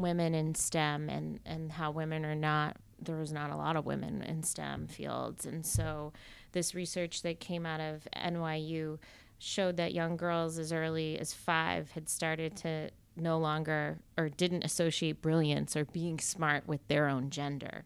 women 0.00 0.34
in 0.34 0.54
STEM 0.54 1.08
and, 1.08 1.40
and 1.44 1.72
how 1.72 1.90
women 1.90 2.24
are 2.24 2.34
not, 2.34 2.76
there 3.00 3.16
was 3.16 3.32
not 3.32 3.50
a 3.50 3.56
lot 3.56 3.76
of 3.76 3.86
women 3.86 4.22
in 4.22 4.42
STEM 4.42 4.88
fields. 4.88 5.46
And 5.46 5.64
so 5.64 6.12
this 6.52 6.74
research 6.74 7.22
that 7.22 7.40
came 7.40 7.66
out 7.66 7.80
of 7.80 8.06
NYU 8.16 8.98
showed 9.38 9.76
that 9.76 9.94
young 9.94 10.16
girls 10.16 10.58
as 10.58 10.72
early 10.72 11.18
as 11.18 11.32
five 11.32 11.90
had 11.92 12.08
started 12.08 12.56
to 12.56 12.90
no 13.16 13.38
longer 13.38 13.98
or 14.16 14.28
didn't 14.28 14.64
associate 14.64 15.22
brilliance 15.22 15.76
or 15.76 15.84
being 15.84 16.18
smart 16.18 16.66
with 16.66 16.86
their 16.88 17.08
own 17.08 17.30
gender. 17.30 17.84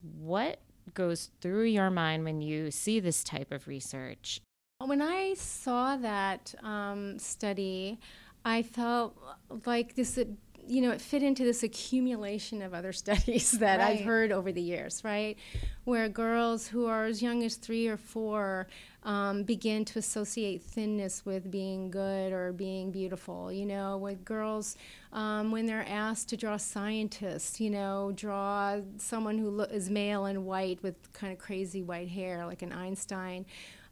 What 0.00 0.60
goes 0.94 1.30
through 1.40 1.64
your 1.64 1.90
mind 1.90 2.24
when 2.24 2.40
you 2.40 2.70
see 2.70 3.00
this 3.00 3.24
type 3.24 3.52
of 3.52 3.66
research? 3.66 4.40
When 4.84 5.00
I 5.00 5.34
saw 5.34 5.96
that 5.96 6.54
um, 6.62 7.18
study, 7.18 7.98
I 8.44 8.62
felt 8.62 9.16
like 9.64 9.94
this 9.94 10.18
you 10.68 10.80
know, 10.82 10.90
it 10.90 11.00
fit 11.00 11.22
into 11.22 11.44
this 11.44 11.62
accumulation 11.62 12.62
of 12.62 12.74
other 12.74 12.92
studies 13.04 13.52
that 13.52 13.78
right. 13.78 13.98
I've 13.98 14.04
heard 14.04 14.32
over 14.32 14.52
the 14.52 14.60
years, 14.60 15.02
right? 15.04 15.36
Where 15.84 16.08
girls 16.08 16.68
who 16.68 16.86
are 16.86 17.04
as 17.06 17.22
young 17.22 17.42
as 17.44 17.56
three 17.56 17.86
or 17.88 17.96
four 17.96 18.66
um, 19.02 19.44
begin 19.44 19.84
to 19.86 20.00
associate 20.00 20.62
thinness 20.62 21.24
with 21.24 21.50
being 21.50 21.90
good 21.90 22.32
or 22.32 22.52
being 22.52 22.90
beautiful. 22.90 23.52
You 23.52 23.66
know, 23.66 23.96
with 23.98 24.24
girls, 24.24 24.76
um, 25.12 25.52
when 25.52 25.66
they're 25.66 25.86
asked 25.88 26.28
to 26.30 26.36
draw 26.36 26.56
scientists, 26.56 27.60
you 27.60 27.70
know, 27.70 28.12
draw 28.14 28.80
someone 28.98 29.38
who 29.38 29.50
lo- 29.50 29.64
is 29.64 29.88
male 29.88 30.26
and 30.26 30.44
white 30.44 30.82
with 30.82 31.12
kind 31.12 31.32
of 31.32 31.38
crazy 31.38 31.82
white 31.82 32.08
hair, 32.08 32.44
like 32.46 32.62
an 32.62 32.72
Einstein. 32.72 33.46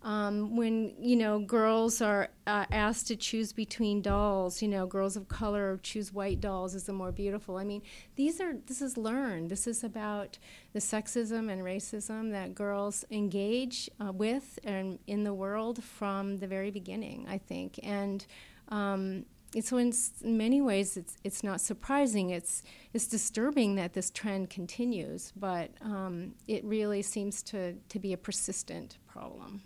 Um, 0.05 0.55
when 0.55 0.93
you 0.99 1.17
know 1.17 1.39
girls 1.39 2.03
are 2.03 2.29
uh, 2.47 2.67
asked 2.71 3.07
to 3.07 3.17
choose 3.17 3.55
between 3.55 4.03
dolls, 4.03 4.61
you 4.61 4.69
know 4.69 4.87
girls 4.87 5.17
of 5.17 5.29
color 5.29 5.81
choose 5.83 6.13
white 6.13 6.43
dolls 6.43 6.75
as 6.75 6.85
the 6.85 6.93
more 6.93 7.11
beautiful. 7.11 7.57
I 7.57 7.65
mean, 7.65 7.81
these 8.17 8.39
are 8.39 8.55
this 8.67 8.83
is 8.83 8.99
learned. 8.99 9.51
This 9.51 9.67
is 9.67 9.83
about 9.83 10.39
the 10.75 10.79
sexism 10.79 11.51
and 11.51 11.63
racism 11.63 12.33
that 12.33 12.55
girls 12.55 13.07
engage 13.11 13.89
uh, 13.99 14.13
with 14.13 14.59
and 14.63 14.99
in 15.07 15.25
the 15.25 15.33
world 15.33 15.83
from 15.83 16.37
the 16.37 16.47
very 16.47 16.71
beginning. 16.71 17.25
I 17.27 17.39
think, 17.39 17.81
and 17.83 18.27
um, 18.69 19.25
so 19.63 19.79
in, 19.79 19.95
many 20.23 20.61
ways, 20.61 20.99
it's 20.99 21.17
it's 21.25 21.43
not 21.43 21.63
surprising. 21.63 22.29
It's 22.29 22.63
it's 22.93 23.07
disturbing 23.07 23.77
that 23.77 23.95
this 23.95 24.11
trend 24.11 24.51
continues, 24.51 25.33
but 25.35 25.71
um, 25.81 26.35
it 26.47 26.63
really 26.63 27.01
seems 27.01 27.43
to 27.45 27.73
to 27.75 27.99
be 27.99 28.13
a 28.13 28.19
persistent 28.19 28.99
problem. 29.07 29.63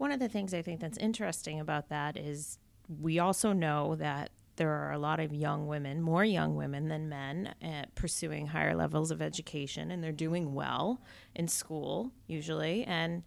One 0.00 0.12
of 0.12 0.18
the 0.18 0.30
things 0.30 0.54
I 0.54 0.62
think 0.62 0.80
that's 0.80 0.96
interesting 0.96 1.60
about 1.60 1.90
that 1.90 2.16
is 2.16 2.56
we 2.88 3.18
also 3.18 3.52
know 3.52 3.96
that 3.96 4.30
there 4.56 4.70
are 4.70 4.92
a 4.92 4.98
lot 4.98 5.20
of 5.20 5.34
young 5.34 5.66
women, 5.66 6.00
more 6.00 6.24
young 6.24 6.56
women 6.56 6.88
than 6.88 7.10
men, 7.10 7.54
uh, 7.62 7.82
pursuing 7.96 8.46
higher 8.46 8.74
levels 8.74 9.10
of 9.10 9.20
education, 9.20 9.90
and 9.90 10.02
they're 10.02 10.10
doing 10.10 10.54
well 10.54 11.02
in 11.34 11.48
school 11.48 12.12
usually. 12.26 12.82
And 12.84 13.24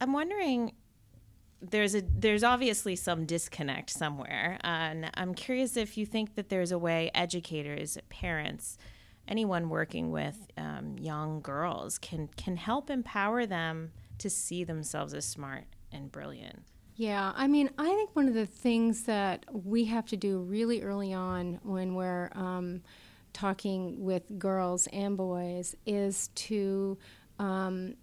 I'm 0.00 0.12
wondering, 0.12 0.72
there's 1.60 1.94
a 1.94 2.02
there's 2.02 2.42
obviously 2.42 2.96
some 2.96 3.24
disconnect 3.24 3.90
somewhere, 3.90 4.58
and 4.64 5.12
I'm 5.14 5.32
curious 5.32 5.76
if 5.76 5.96
you 5.96 6.06
think 6.06 6.34
that 6.34 6.48
there's 6.48 6.72
a 6.72 6.78
way 6.78 7.08
educators, 7.14 7.96
parents, 8.08 8.78
anyone 9.28 9.68
working 9.68 10.10
with 10.10 10.44
um, 10.56 10.96
young 10.98 11.40
girls 11.40 11.98
can 11.98 12.26
can 12.36 12.56
help 12.56 12.90
empower 12.90 13.46
them 13.46 13.92
to 14.22 14.30
see 14.30 14.64
themselves 14.64 15.14
as 15.14 15.24
smart 15.24 15.64
and 15.92 16.10
brilliant. 16.10 16.62
Yeah, 16.94 17.32
I 17.34 17.46
mean, 17.46 17.70
I 17.78 17.88
think 17.88 18.14
one 18.14 18.28
of 18.28 18.34
the 18.34 18.46
things 18.46 19.04
that 19.04 19.44
we 19.50 19.86
have 19.86 20.06
to 20.06 20.16
do 20.16 20.40
really 20.40 20.82
early 20.82 21.12
on 21.12 21.58
when 21.62 21.94
we're 21.94 22.30
um, 22.34 22.82
talking 23.32 24.04
with 24.04 24.22
girls 24.38 24.86
and 24.92 25.16
boys 25.16 25.74
is 25.86 26.28
to 26.34 26.98
um, 27.38 27.94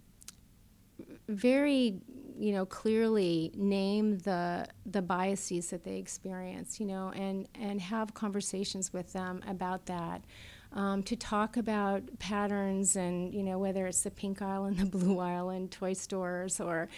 very, 1.28 2.00
you 2.38 2.52
know, 2.52 2.66
clearly 2.66 3.52
name 3.54 4.18
the 4.18 4.66
the 4.86 5.02
biases 5.02 5.70
that 5.70 5.84
they 5.84 5.96
experience, 5.96 6.80
you 6.80 6.86
know, 6.86 7.12
and 7.14 7.48
and 7.54 7.80
have 7.80 8.12
conversations 8.12 8.92
with 8.92 9.12
them 9.12 9.40
about 9.46 9.86
that 9.86 10.24
um, 10.72 11.02
to 11.02 11.16
talk 11.16 11.56
about 11.56 12.02
patterns 12.18 12.96
and 12.96 13.34
you 13.34 13.42
know 13.42 13.58
whether 13.58 13.86
it's 13.86 14.02
the 14.02 14.10
pink 14.10 14.40
aisle 14.40 14.64
and 14.64 14.78
the 14.80 14.86
blue 14.86 15.18
aisle 15.18 15.50
in 15.50 15.68
toy 15.68 15.92
stores 15.92 16.60
or 16.60 16.88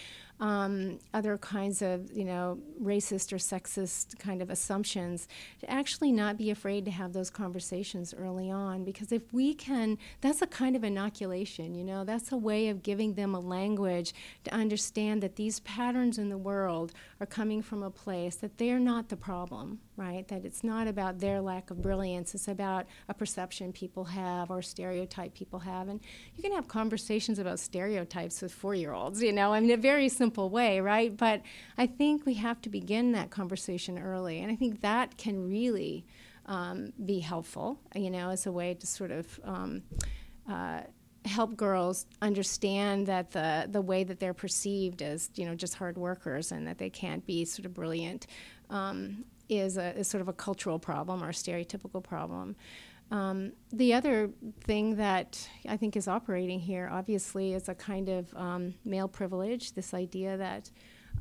um, 0.43 0.99
other 1.15 1.39
kinds 1.39 1.83
of 1.83 2.11
you 2.11 2.25
know 2.25 2.59
racist 2.83 3.33
or 3.33 3.37
sexist 3.37 4.19
kind 4.19 4.43
of 4.43 4.51
assumptions 4.51 5.29
to 5.61 5.71
actually 5.71 6.11
not 6.11 6.37
be 6.37 6.51
afraid 6.51 6.85
to 6.85 6.91
have 6.91 7.13
those 7.13 7.31
conversations 7.31 8.13
early 8.13 8.51
on. 8.51 8.83
Because 8.83 9.13
if 9.13 9.33
we 9.33 9.55
can 9.55 9.97
that's 10.21 10.43
a 10.43 10.49
kind 10.49 10.75
of 10.75 10.83
inoculation 10.83 11.77
you 11.77 11.85
know? 11.85 12.03
That's 12.05 12.33
a 12.33 12.37
way 12.37 12.69
of 12.69 12.83
giving 12.83 13.15
them 13.15 13.37
a 13.37 13.41
language 13.41 14.15
to 14.43 14.53
understand 14.53 15.23
that 15.23 15.37
these 15.37 15.61
patterns 15.61 16.19
in 16.19 16.29
the 16.29 16.39
world 16.39 16.93
are 17.21 17.27
coming 17.27 17.63
from 17.63 17.85
a 17.85 17.91
place 17.91 18.35
that 18.37 18.59
they're 18.59 18.81
not 18.81 19.11
the 19.11 19.17
problem 19.17 19.79
right? 19.97 20.27
That 20.29 20.45
it's 20.45 20.65
not 20.65 20.89
about 20.89 21.19
their 21.19 21.41
lack 21.41 21.71
of 21.71 21.83
brilliance. 21.83 22.35
It's 22.35 22.49
about 22.49 22.87
a 23.09 23.15
perception 23.15 23.73
people 23.73 24.05
have 24.05 24.51
or 24.51 24.63
stereotype 24.63 25.35
people 25.35 25.61
have. 25.61 25.89
And 25.89 26.01
you 26.35 26.43
can 26.43 26.53
have 26.53 26.67
conversations 26.67 27.39
about 27.39 27.61
stereotypes 27.61 28.41
with 28.41 28.53
four 28.53 28.75
year 28.75 28.95
olds 28.95 29.23
you 29.23 29.33
know? 29.33 29.53
I 29.53 29.61
mean 29.61 29.71
a 29.71 29.77
very 29.77 30.09
simple 30.09 30.32
simple 30.33 30.49
way, 30.49 30.81
right? 30.81 31.15
But 31.15 31.43
I 31.77 31.87
think 31.87 32.25
we 32.25 32.35
have 32.35 32.61
to 32.63 32.71
begin 32.71 33.13
that 33.13 33.31
conversation 33.31 33.99
early, 33.99 34.41
and 34.41 34.51
I 34.51 34.57
think 34.57 34.81
that 34.81 35.19
can 35.19 35.47
really 35.47 36.07
um, 36.47 36.95
be 37.05 37.21
helpful, 37.21 37.79
you 37.95 38.11
know, 38.11 38.31
as 38.31 38.47
a 38.47 38.53
way 38.53 38.75
to 38.75 38.87
sort 38.87 39.11
of. 39.11 39.41
Um, 39.45 39.83
uh, 40.51 40.81
help 41.25 41.57
girls 41.57 42.05
understand 42.21 43.07
that 43.07 43.31
the 43.31 43.69
the 43.71 43.81
way 43.81 44.03
that 44.03 44.19
they're 44.19 44.35
perceived 44.35 45.01
as 45.03 45.31
you 45.37 45.47
know 45.47 45.55
just 45.55 45.75
hard 45.77 45.97
workers 45.97 46.51
and 46.51 46.67
that 46.67 46.79
they 46.79 46.91
can't 46.91 47.25
be 47.25 47.45
sort 47.45 47.65
of 47.65 47.73
brilliant 47.73 48.27
um, 48.71 49.25
is 49.49 49.77
a 49.77 49.97
is 49.97 50.09
sort 50.09 50.21
of 50.21 50.27
a 50.27 50.33
cultural 50.33 50.81
problem 50.81 51.23
or 51.23 51.29
a 51.29 51.33
stereotypical 51.33 52.03
problem. 52.03 52.57
Um, 53.13 53.53
the 53.71 53.93
other 53.93 54.31
thing 54.65 54.97
that 54.97 55.47
I 55.69 55.77
think 55.77 55.97
is 55.97 56.09
operating 56.09 56.59
here, 56.59 56.89
obviously, 56.91 57.53
is 57.53 57.69
a 57.69 57.75
kind 57.75 58.09
of 58.09 58.35
um, 58.35 58.75
male 58.87 59.07
privilege. 59.07 59.75
This 59.75 59.93
idea 59.93 60.39
that 60.39 60.71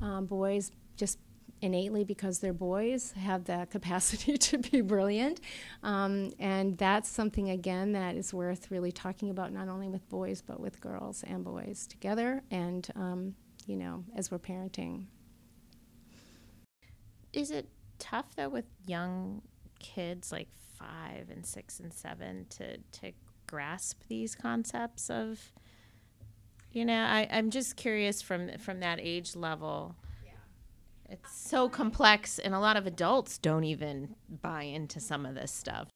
um, 0.01 0.25
boys 0.25 0.71
just 0.95 1.19
innately, 1.59 2.05
because 2.05 2.39
they're 2.39 2.53
boys, 2.53 3.11
have 3.11 3.43
the 3.43 3.67
capacity 3.69 4.37
to 4.37 4.57
be 4.57 4.79
brilliant, 4.79 5.41
um, 5.83 6.31
and 6.39 6.77
that's 6.77 7.09
something 7.09 7.49
again 7.49 7.91
that 7.91 8.15
is 8.15 8.33
worth 8.33 8.71
really 8.71 8.93
talking 8.93 9.29
about, 9.29 9.51
not 9.51 9.67
only 9.67 9.89
with 9.89 10.07
boys 10.07 10.41
but 10.41 10.61
with 10.61 10.79
girls 10.79 11.23
and 11.27 11.43
boys 11.43 11.85
together, 11.87 12.41
and 12.51 12.87
um, 12.95 13.35
you 13.67 13.75
know, 13.75 14.05
as 14.15 14.31
we're 14.31 14.39
parenting. 14.39 15.07
Is 17.33 17.51
it 17.51 17.67
tough 17.99 18.33
though 18.37 18.49
with 18.49 18.65
young 18.87 19.41
kids 19.81 20.31
like 20.31 20.47
five 20.77 21.29
and 21.29 21.45
six 21.45 21.79
and 21.79 21.93
seven 21.93 22.45
to 22.49 22.77
to 22.77 23.11
grasp 23.47 24.01
these 24.07 24.35
concepts 24.35 25.09
of 25.09 25.51
you 26.71 26.85
know 26.85 27.03
I, 27.03 27.27
i'm 27.31 27.49
just 27.49 27.75
curious 27.75 28.21
from 28.21 28.57
from 28.57 28.79
that 28.79 28.99
age 29.01 29.35
level. 29.35 29.95
Yeah. 30.23 30.31
it's 31.09 31.35
so 31.35 31.67
complex 31.67 32.39
and 32.39 32.53
a 32.53 32.59
lot 32.59 32.77
of 32.77 32.87
adults 32.87 33.37
don't 33.37 33.65
even 33.65 34.15
buy 34.29 34.63
into 34.63 34.99
some 34.99 35.25
of 35.25 35.35
this 35.35 35.51
stuff. 35.51 35.89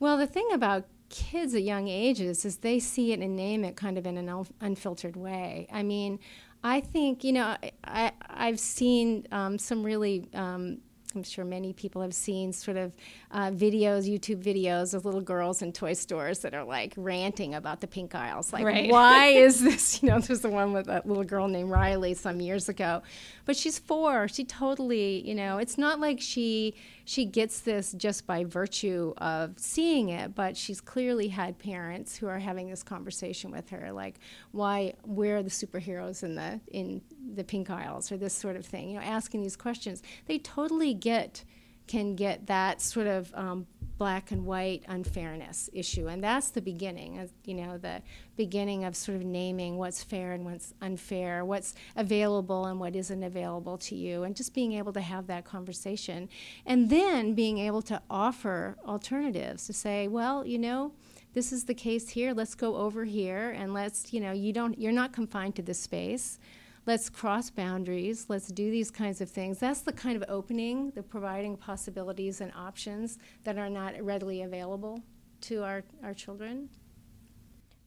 Well 0.00 0.16
the 0.16 0.26
thing 0.26 0.48
about 0.52 0.86
kids 1.08 1.54
at 1.54 1.62
young 1.62 1.88
ages 1.88 2.44
is 2.44 2.58
they 2.58 2.78
see 2.78 3.12
it 3.12 3.20
and 3.20 3.36
name 3.36 3.64
it 3.64 3.76
kind 3.76 3.98
of 3.98 4.06
in 4.06 4.16
an 4.16 4.46
unfiltered 4.60 5.16
way. 5.16 5.68
I 5.72 5.82
mean 5.82 6.18
i 6.62 6.78
think 6.78 7.24
you 7.24 7.32
know 7.32 7.56
I, 7.84 8.12
i've 8.28 8.60
seen 8.60 9.26
um, 9.32 9.58
some 9.58 9.82
really 9.82 10.28
um, 10.34 10.82
I'm 11.14 11.22
sure 11.22 11.44
many 11.44 11.72
people 11.72 12.02
have 12.02 12.14
seen 12.14 12.52
sort 12.52 12.76
of 12.76 12.94
uh, 13.30 13.50
videos, 13.50 14.08
YouTube 14.08 14.42
videos 14.42 14.94
of 14.94 15.04
little 15.04 15.20
girls 15.20 15.62
in 15.62 15.72
toy 15.72 15.92
stores 15.92 16.40
that 16.40 16.54
are 16.54 16.64
like 16.64 16.94
ranting 16.96 17.54
about 17.54 17.80
the 17.80 17.86
pink 17.86 18.14
aisles. 18.14 18.52
Like, 18.52 18.64
right. 18.64 18.90
why 18.90 19.28
is 19.28 19.62
this? 19.62 20.02
You 20.02 20.10
know, 20.10 20.20
there's 20.20 20.40
the 20.40 20.50
one 20.50 20.72
with 20.72 20.86
that 20.86 21.06
little 21.06 21.24
girl 21.24 21.48
named 21.48 21.70
Riley 21.70 22.14
some 22.14 22.40
years 22.40 22.68
ago, 22.68 23.02
but 23.44 23.56
she's 23.56 23.78
four. 23.78 24.28
She 24.28 24.44
totally, 24.44 25.26
you 25.26 25.34
know, 25.34 25.58
it's 25.58 25.78
not 25.78 26.00
like 26.00 26.20
she 26.20 26.74
she 27.04 27.24
gets 27.24 27.60
this 27.60 27.92
just 27.92 28.26
by 28.26 28.44
virtue 28.44 29.12
of 29.18 29.58
seeing 29.58 30.10
it, 30.10 30.34
but 30.34 30.56
she's 30.56 30.80
clearly 30.80 31.26
had 31.26 31.58
parents 31.58 32.16
who 32.16 32.28
are 32.28 32.38
having 32.38 32.70
this 32.70 32.84
conversation 32.84 33.50
with 33.50 33.68
her, 33.70 33.90
like, 33.92 34.20
why 34.52 34.94
where 35.02 35.38
are 35.38 35.42
the 35.42 35.50
superheroes 35.50 36.22
in 36.22 36.36
the 36.36 36.60
in 36.70 37.00
the 37.34 37.44
pink 37.44 37.70
aisles 37.70 38.10
or 38.10 38.16
this 38.16 38.34
sort 38.34 38.56
of 38.56 38.66
thing. 38.66 38.90
You 38.90 38.94
know, 38.96 39.04
asking 39.04 39.42
these 39.42 39.56
questions. 39.56 40.02
They 40.26 40.38
totally 40.38 40.94
get 40.94 41.44
can 41.90 42.14
get 42.14 42.46
that 42.46 42.80
sort 42.80 43.08
of 43.08 43.34
um, 43.34 43.66
black 43.98 44.30
and 44.30 44.46
white 44.46 44.84
unfairness 44.86 45.68
issue, 45.72 46.06
and 46.06 46.22
that's 46.22 46.50
the 46.50 46.62
beginning. 46.62 47.18
Of, 47.18 47.32
you 47.44 47.54
know, 47.54 47.78
the 47.78 48.00
beginning 48.36 48.84
of 48.84 48.94
sort 48.94 49.16
of 49.16 49.24
naming 49.24 49.76
what's 49.76 50.02
fair 50.02 50.32
and 50.32 50.44
what's 50.44 50.72
unfair, 50.80 51.44
what's 51.44 51.74
available 51.96 52.66
and 52.66 52.78
what 52.78 52.94
isn't 52.94 53.22
available 53.24 53.76
to 53.78 53.96
you, 53.96 54.22
and 54.22 54.36
just 54.36 54.54
being 54.54 54.72
able 54.74 54.92
to 54.92 55.00
have 55.00 55.26
that 55.26 55.44
conversation, 55.44 56.28
and 56.64 56.90
then 56.90 57.34
being 57.34 57.58
able 57.58 57.82
to 57.82 58.00
offer 58.08 58.76
alternatives 58.86 59.66
to 59.66 59.72
say, 59.72 60.06
well, 60.06 60.46
you 60.46 60.58
know 60.58 60.92
this 61.32 61.52
is 61.52 61.64
the 61.64 61.74
case 61.74 62.08
here 62.08 62.32
let's 62.34 62.56
go 62.56 62.74
over 62.74 63.04
here 63.04 63.50
and 63.50 63.72
let's 63.72 64.12
you 64.12 64.20
know 64.20 64.32
you 64.32 64.52
don't 64.52 64.76
you're 64.80 64.90
not 64.90 65.12
confined 65.12 65.54
to 65.54 65.62
this 65.62 65.78
space 65.78 66.40
let's 66.86 67.08
cross 67.08 67.50
boundaries, 67.50 68.26
let's 68.28 68.48
do 68.48 68.70
these 68.70 68.90
kinds 68.90 69.20
of 69.20 69.30
things. 69.30 69.58
That's 69.58 69.82
the 69.82 69.92
kind 69.92 70.16
of 70.16 70.24
opening, 70.28 70.90
the 70.90 71.02
providing 71.02 71.56
possibilities 71.56 72.40
and 72.40 72.52
options 72.54 73.18
that 73.44 73.58
are 73.58 73.70
not 73.70 74.00
readily 74.02 74.42
available 74.42 75.02
to 75.42 75.62
our, 75.62 75.82
our 76.02 76.14
children. 76.14 76.68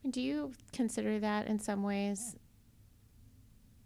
Do 0.10 0.22
you 0.22 0.52
consider 0.72 1.20
that 1.20 1.48
in 1.48 1.60
some 1.60 1.84
ways 1.84 2.36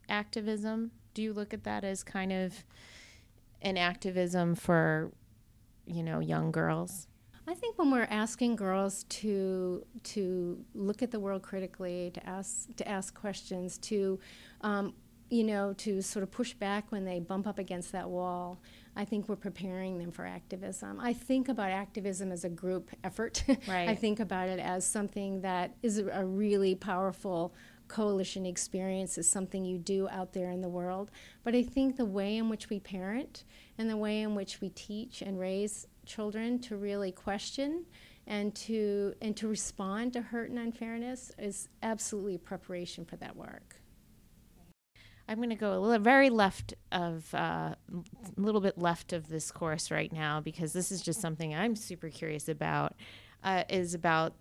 activism? 0.10 0.92
Do 1.14 1.22
you 1.22 1.34
look 1.34 1.54
at 1.54 1.64
that 1.64 1.84
as 1.84 2.04
kind 2.04 2.32
of 2.32 2.64
an 3.62 3.78
activism 3.78 4.56
for, 4.56 5.12
you 5.86 6.04
know, 6.04 6.20
young 6.20 6.52
girls? 6.52 7.08
I 7.48 7.54
think 7.54 7.78
when 7.78 7.92
we're 7.92 8.08
asking 8.10 8.58
girls 8.58 9.04
to 9.10 9.86
to 10.04 10.64
look 10.76 11.02
at 11.02 11.12
the 11.12 11.20
world 11.20 11.44
critically, 11.44 12.12
to 12.14 12.30
ask 12.30 12.76
to 12.76 12.88
ask 12.88 13.14
questions, 13.14 13.78
to 13.80 14.20
um, 14.62 14.94
you 15.30 15.44
know, 15.44 15.74
to 15.74 16.02
sort 16.02 16.24
of 16.24 16.32
push 16.32 16.54
back 16.54 16.92
when 16.92 17.04
they 17.04 17.20
bump 17.20 17.48
up 17.48 17.60
against 17.60 17.92
that 17.92 18.10
wall, 18.10 18.60
I 18.96 19.04
think 19.06 19.28
we're 19.28 19.36
preparing 19.36 19.98
them 19.98 20.12
for 20.12 20.26
activism. 20.26 21.00
I 21.02 21.14
think 21.14 21.50
about 21.50 21.70
activism 21.70 22.32
as 22.32 22.46
a 22.46 22.50
group 22.50 22.90
effort. 23.04 23.44
Right. 23.68 23.90
I 23.90 23.96
think 23.96 24.20
about 24.20 24.48
it 24.48 24.60
as 24.60 24.86
something 24.86 25.42
that 25.42 25.76
is 25.84 25.98
a 25.98 26.26
really 26.26 26.76
powerful 26.76 27.54
coalition 27.88 28.46
experience 28.46 29.18
is 29.18 29.30
something 29.30 29.66
you 29.66 29.78
do 29.78 30.08
out 30.10 30.34
there 30.34 30.52
in 30.52 30.62
the 30.62 30.70
world. 30.70 31.12
But 31.44 31.56
I 31.56 31.64
think 31.64 31.98
the 31.98 32.06
way 32.06 32.38
in 32.38 32.50
which 32.50 32.70
we 32.70 32.80
parent 32.80 33.44
and 33.78 33.90
the 33.90 33.98
way 33.98 34.22
in 34.22 34.36
which 34.36 34.62
we 34.62 34.70
teach 34.70 35.22
and 35.22 35.40
raise 35.40 35.88
children 36.08 36.60
to 36.60 36.78
really 36.78 37.12
question 37.12 37.86
and 38.26 38.54
to 38.56 39.14
and 39.22 39.36
to 39.38 39.48
respond 39.48 40.14
to 40.14 40.22
hurt 40.22 40.50
and 40.50 40.60
unfairness 40.60 41.32
is 41.38 41.70
absolutely 41.84 42.38
preparation 42.38 43.06
for 43.06 43.16
that 43.18 43.36
work. 43.36 43.76
I'm 45.30 45.38
going 45.38 45.50
to 45.50 45.56
go 45.56 45.78
a 45.78 45.80
little, 45.80 46.04
very 46.04 46.30
left 46.30 46.74
of 46.92 47.34
uh, 47.34 47.38
a 47.38 47.76
little 48.38 48.62
bit 48.62 48.78
left 48.78 49.12
of 49.12 49.28
this 49.28 49.52
course 49.52 49.92
right 49.92 50.12
now 50.12 50.40
because 50.40 50.72
this 50.72 50.90
is 50.92 51.02
just 51.02 51.20
something 51.20 51.54
I'm 51.54 51.76
super 51.76 52.10
curious 52.10 52.48
about. 52.48 52.96
Uh, 53.44 53.64
is 53.70 53.94
about 53.94 54.34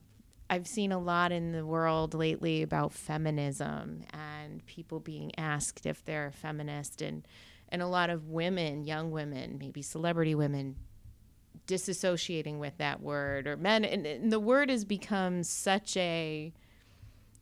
I've 0.48 0.66
seen 0.66 0.92
a 0.92 0.98
lot 0.98 1.32
in 1.32 1.52
the 1.52 1.66
world 1.66 2.14
lately 2.14 2.62
about 2.62 2.92
feminism 2.92 4.04
and 4.12 4.64
people 4.66 5.00
being 5.00 5.32
asked 5.36 5.86
if 5.86 6.04
they're 6.04 6.32
feminist 6.32 7.02
and 7.02 7.26
and 7.68 7.82
a 7.82 7.86
lot 7.86 8.10
of 8.10 8.28
women, 8.28 8.84
young 8.84 9.10
women, 9.10 9.58
maybe 9.58 9.82
celebrity 9.82 10.36
women 10.36 10.76
disassociating 11.66 12.58
with 12.58 12.76
that 12.78 13.00
word 13.00 13.46
or 13.46 13.56
men 13.56 13.84
and, 13.84 14.06
and 14.06 14.32
the 14.32 14.40
word 14.40 14.70
has 14.70 14.84
become 14.84 15.42
such 15.42 15.96
a 15.96 16.52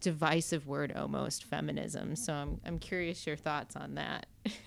divisive 0.00 0.66
word 0.66 0.92
almost 0.94 1.44
feminism. 1.44 2.14
So 2.16 2.33
i'm, 2.33 2.61
I'm 2.64 2.78
curious 2.78 3.26
your 3.26 3.37
thoughts 3.37 3.76
on 3.76 3.94
that. 3.94 4.26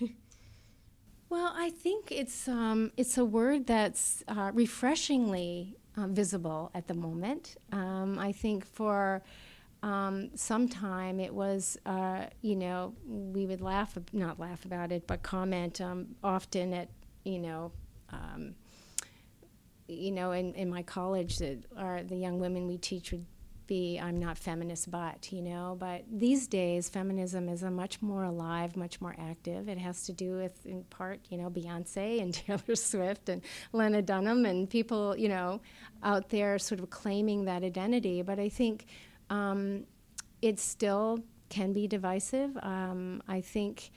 Well 1.30 1.52
i 1.54 1.68
think 1.70 2.10
it's 2.10 2.48
um, 2.48 2.90
it's 2.96 3.18
a 3.18 3.24
word 3.24 3.66
that's 3.66 4.24
uh, 4.28 4.50
refreshingly 4.54 5.76
uh, 5.96 6.06
visible 6.06 6.70
at 6.74 6.88
the 6.88 6.94
moment. 6.94 7.56
Um, 7.70 8.18
i 8.18 8.32
think 8.32 8.64
for 8.64 9.22
um, 9.82 10.30
some 10.34 10.68
time 10.68 11.20
it 11.20 11.32
was 11.32 11.78
uh, 11.86 12.26
you 12.40 12.56
know 12.56 12.94
we 13.06 13.46
would 13.46 13.60
laugh 13.60 13.96
not 14.12 14.40
laugh 14.40 14.64
about 14.64 14.90
it 14.90 15.06
but 15.06 15.22
comment 15.22 15.80
um, 15.80 16.16
often 16.24 16.72
at 16.72 16.88
you 17.24 17.38
know 17.38 17.72
um, 18.10 18.54
you 19.88 20.12
know, 20.12 20.32
in, 20.32 20.54
in 20.54 20.68
my 20.68 20.82
college, 20.82 21.38
that 21.38 21.64
are 21.76 22.02
the 22.02 22.16
young 22.16 22.38
women 22.38 22.66
we 22.66 22.78
teach 22.78 23.10
would 23.10 23.24
be, 23.66 23.98
I'm 23.98 24.18
not 24.18 24.36
feminist, 24.38 24.90
but, 24.90 25.30
you 25.32 25.42
know, 25.42 25.76
but 25.78 26.04
these 26.10 26.46
days, 26.46 26.88
feminism 26.88 27.48
is 27.48 27.62
a 27.62 27.70
much 27.70 28.00
more 28.02 28.24
alive, 28.24 28.76
much 28.76 29.00
more 29.00 29.14
active. 29.18 29.68
It 29.68 29.78
has 29.78 30.04
to 30.04 30.12
do 30.12 30.36
with, 30.36 30.66
in 30.66 30.84
part, 30.84 31.20
you 31.28 31.38
know, 31.38 31.50
Beyonce 31.50 32.20
and 32.20 32.34
Taylor 32.34 32.74
Swift 32.74 33.28
and 33.28 33.42
Lena 33.72 34.02
Dunham 34.02 34.46
and 34.46 34.68
people, 34.68 35.16
you 35.16 35.28
know, 35.28 35.60
out 36.02 36.30
there 36.30 36.58
sort 36.58 36.80
of 36.80 36.90
claiming 36.90 37.44
that 37.44 37.62
identity. 37.62 38.22
But 38.22 38.38
I 38.38 38.48
think 38.48 38.86
um, 39.30 39.84
it 40.42 40.58
still 40.58 41.20
can 41.48 41.72
be 41.72 41.86
divisive. 41.86 42.56
Um, 42.62 43.22
I 43.28 43.40
think. 43.40 43.90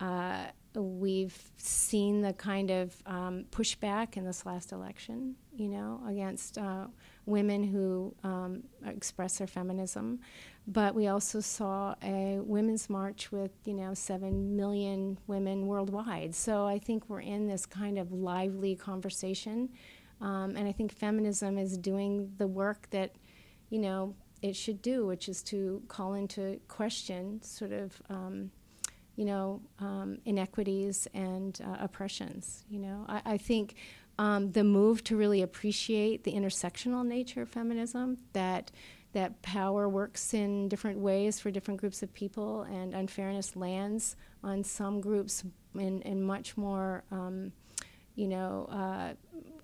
Uh, 0.00 0.44
we've 0.82 1.50
seen 1.56 2.22
the 2.22 2.32
kind 2.32 2.70
of 2.70 2.94
um, 3.06 3.44
pushback 3.50 4.16
in 4.16 4.24
this 4.24 4.46
last 4.46 4.72
election, 4.72 5.34
you 5.54 5.68
know, 5.68 6.00
against 6.08 6.58
uh, 6.58 6.86
women 7.26 7.62
who 7.62 8.14
um, 8.24 8.62
express 8.86 9.38
their 9.38 9.46
feminism. 9.46 10.20
But 10.66 10.94
we 10.94 11.08
also 11.08 11.40
saw 11.40 11.94
a 12.02 12.38
women's 12.40 12.90
march 12.90 13.32
with, 13.32 13.52
you 13.64 13.74
know, 13.74 13.94
seven 13.94 14.56
million 14.56 15.18
women 15.26 15.66
worldwide. 15.66 16.34
So 16.34 16.66
I 16.66 16.78
think 16.78 17.08
we're 17.08 17.20
in 17.20 17.48
this 17.48 17.64
kind 17.64 17.98
of 17.98 18.12
lively 18.12 18.76
conversation. 18.76 19.70
Um, 20.20 20.56
and 20.56 20.68
I 20.68 20.72
think 20.72 20.92
feminism 20.92 21.58
is 21.58 21.78
doing 21.78 22.32
the 22.36 22.46
work 22.46 22.88
that, 22.90 23.12
you 23.70 23.78
know, 23.78 24.14
it 24.42 24.54
should 24.54 24.82
do, 24.82 25.06
which 25.06 25.28
is 25.28 25.42
to 25.44 25.82
call 25.88 26.14
into 26.14 26.60
question 26.68 27.42
sort 27.42 27.72
of 27.72 28.00
um, 28.08 28.50
you 29.18 29.24
know, 29.24 29.60
um, 29.80 30.18
inequities 30.26 31.08
and 31.12 31.60
uh, 31.66 31.76
oppressions. 31.80 32.64
You 32.70 32.78
know, 32.78 33.04
I, 33.08 33.20
I 33.34 33.36
think 33.36 33.74
um, 34.16 34.52
the 34.52 34.62
move 34.62 35.02
to 35.04 35.16
really 35.16 35.42
appreciate 35.42 36.22
the 36.22 36.32
intersectional 36.32 37.04
nature 37.04 37.42
of 37.42 37.48
feminism, 37.48 38.18
that 38.32 38.70
that 39.14 39.42
power 39.42 39.88
works 39.88 40.34
in 40.34 40.68
different 40.68 41.00
ways 41.00 41.40
for 41.40 41.50
different 41.50 41.80
groups 41.80 42.00
of 42.04 42.14
people, 42.14 42.62
and 42.62 42.94
unfairness 42.94 43.56
lands 43.56 44.14
on 44.44 44.62
some 44.62 45.00
groups 45.00 45.42
in, 45.74 46.00
in 46.02 46.22
much 46.22 46.56
more, 46.56 47.02
um, 47.10 47.50
you 48.14 48.28
know, 48.28 48.68
uh, 48.70 49.14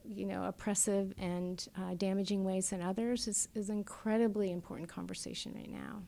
you 0.04 0.26
know, 0.26 0.46
oppressive 0.46 1.14
and 1.16 1.68
uh, 1.78 1.94
damaging 1.94 2.42
ways 2.42 2.70
than 2.70 2.82
others 2.82 3.28
is, 3.28 3.48
is 3.54 3.70
an 3.70 3.76
incredibly 3.76 4.50
important 4.50 4.88
conversation 4.88 5.52
right 5.54 5.70
now. 5.70 6.02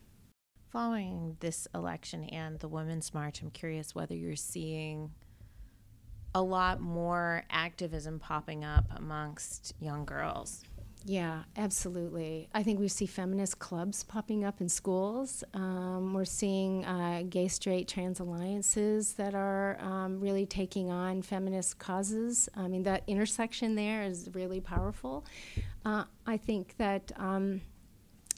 Following 0.71 1.37
this 1.39 1.65
election 1.73 2.25
and 2.25 2.59
the 2.59 2.67
Women's 2.67 3.13
March, 3.13 3.41
I'm 3.41 3.51
curious 3.51 3.95
whether 3.95 4.13
you're 4.13 4.35
seeing 4.35 5.11
a 6.35 6.41
lot 6.41 6.81
more 6.81 7.43
activism 7.49 8.19
popping 8.19 8.65
up 8.65 8.83
amongst 8.95 9.73
young 9.79 10.03
girls. 10.03 10.63
Yeah, 11.05 11.43
absolutely. 11.55 12.49
I 12.53 12.63
think 12.63 12.81
we 12.81 12.89
see 12.89 13.05
feminist 13.05 13.59
clubs 13.59 14.03
popping 14.03 14.43
up 14.43 14.59
in 14.59 14.67
schools. 14.67 15.41
Um, 15.53 16.13
we're 16.13 16.25
seeing 16.25 16.83
uh, 16.83 17.23
gay, 17.29 17.47
straight, 17.47 17.87
trans 17.87 18.19
alliances 18.19 19.13
that 19.13 19.33
are 19.33 19.77
um, 19.79 20.19
really 20.19 20.45
taking 20.45 20.91
on 20.91 21.21
feminist 21.21 21.79
causes. 21.79 22.49
I 22.57 22.67
mean, 22.67 22.83
that 22.83 23.03
intersection 23.07 23.75
there 23.75 24.03
is 24.03 24.29
really 24.33 24.59
powerful. 24.59 25.25
Uh, 25.85 26.03
I 26.25 26.35
think 26.35 26.75
that, 26.77 27.13
um, 27.15 27.61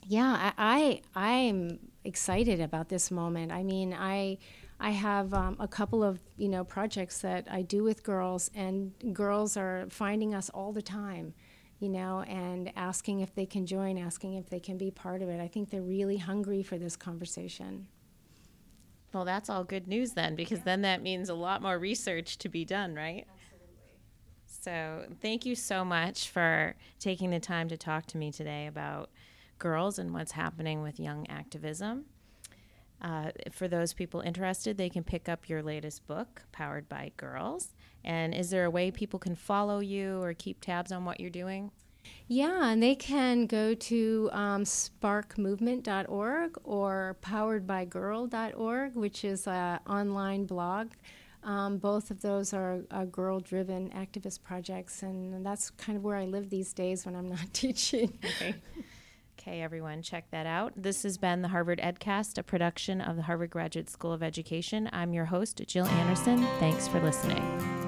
yeah, 0.06 0.52
I, 0.56 1.02
I 1.14 1.48
I'm 1.48 1.89
excited 2.04 2.60
about 2.60 2.88
this 2.88 3.10
moment. 3.10 3.52
I 3.52 3.62
mean, 3.62 3.94
I 3.94 4.38
I 4.78 4.90
have 4.90 5.34
um, 5.34 5.56
a 5.60 5.68
couple 5.68 6.02
of 6.02 6.20
you 6.36 6.48
know 6.48 6.64
projects 6.64 7.20
that 7.20 7.46
I 7.50 7.62
do 7.62 7.82
with 7.82 8.02
girls, 8.02 8.50
and 8.54 8.92
girls 9.12 9.56
are 9.56 9.86
finding 9.90 10.34
us 10.34 10.48
all 10.50 10.72
the 10.72 10.82
time, 10.82 11.34
you 11.78 11.88
know, 11.88 12.22
and 12.22 12.72
asking 12.76 13.20
if 13.20 13.34
they 13.34 13.46
can 13.46 13.66
join, 13.66 13.98
asking 13.98 14.34
if 14.34 14.48
they 14.48 14.60
can 14.60 14.78
be 14.78 14.90
part 14.90 15.22
of 15.22 15.28
it. 15.28 15.40
I 15.40 15.48
think 15.48 15.70
they're 15.70 15.82
really 15.82 16.16
hungry 16.16 16.62
for 16.62 16.78
this 16.78 16.96
conversation. 16.96 17.88
Well, 19.12 19.24
that's 19.24 19.50
all 19.50 19.64
good 19.64 19.88
news 19.88 20.12
then, 20.12 20.36
because 20.36 20.58
yeah. 20.58 20.64
then 20.66 20.82
that 20.82 21.02
means 21.02 21.28
a 21.28 21.34
lot 21.34 21.62
more 21.62 21.78
research 21.78 22.38
to 22.38 22.48
be 22.48 22.64
done, 22.64 22.94
right? 22.94 23.26
Absolutely. 23.28 23.80
So, 24.46 25.16
thank 25.20 25.44
you 25.44 25.56
so 25.56 25.84
much 25.84 26.28
for 26.28 26.76
taking 27.00 27.30
the 27.30 27.40
time 27.40 27.68
to 27.68 27.76
talk 27.76 28.06
to 28.06 28.16
me 28.18 28.30
today 28.30 28.66
about 28.66 29.10
girls 29.60 30.00
and 30.00 30.12
what's 30.12 30.32
happening 30.32 30.82
with 30.82 30.98
young 30.98 31.28
activism. 31.28 32.06
Uh, 33.00 33.30
for 33.52 33.68
those 33.68 33.92
people 33.94 34.20
interested, 34.20 34.76
they 34.76 34.90
can 34.90 35.04
pick 35.04 35.28
up 35.28 35.48
your 35.48 35.62
latest 35.62 36.06
book, 36.06 36.42
Powered 36.50 36.88
by 36.88 37.12
Girls. 37.16 37.68
And 38.04 38.34
is 38.34 38.50
there 38.50 38.64
a 38.64 38.70
way 38.70 38.90
people 38.90 39.18
can 39.18 39.36
follow 39.36 39.78
you 39.78 40.20
or 40.20 40.34
keep 40.34 40.60
tabs 40.60 40.90
on 40.92 41.04
what 41.04 41.20
you're 41.20 41.30
doing? 41.30 41.70
Yeah, 42.28 42.70
and 42.70 42.82
they 42.82 42.94
can 42.94 43.46
go 43.46 43.74
to 43.74 44.30
um, 44.32 44.64
sparkmovement.org 44.64 46.58
or 46.64 47.16
poweredbygirl.org, 47.22 48.94
which 48.94 49.24
is 49.24 49.46
an 49.46 49.80
online 49.86 50.46
blog. 50.46 50.90
Um, 51.42 51.78
both 51.78 52.10
of 52.10 52.20
those 52.20 52.52
are, 52.52 52.80
are 52.90 53.06
girl 53.06 53.40
driven 53.40 53.90
activist 53.90 54.42
projects, 54.42 55.02
and 55.02 55.44
that's 55.44 55.70
kind 55.70 55.96
of 55.96 56.04
where 56.04 56.16
I 56.16 56.26
live 56.26 56.50
these 56.50 56.72
days 56.72 57.06
when 57.06 57.16
I'm 57.16 57.28
not 57.28 57.46
teaching. 57.52 58.18
Okay. 58.24 58.54
Okay, 59.40 59.62
everyone, 59.62 60.02
check 60.02 60.30
that 60.32 60.44
out. 60.44 60.74
This 60.76 61.02
has 61.02 61.16
been 61.16 61.40
the 61.40 61.48
Harvard 61.48 61.80
EdCast, 61.82 62.36
a 62.36 62.42
production 62.42 63.00
of 63.00 63.16
the 63.16 63.22
Harvard 63.22 63.48
Graduate 63.48 63.88
School 63.88 64.12
of 64.12 64.22
Education. 64.22 64.90
I'm 64.92 65.14
your 65.14 65.24
host, 65.24 65.62
Jill 65.66 65.86
Anderson. 65.86 66.46
Thanks 66.58 66.86
for 66.86 67.00
listening. 67.00 67.79